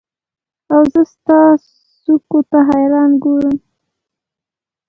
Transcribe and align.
اوزه 0.73 1.01
ستا 1.11 1.39
څوکو 2.03 2.39
ته 2.49 2.59
حیران 2.69 3.11
ګورم 3.23 3.57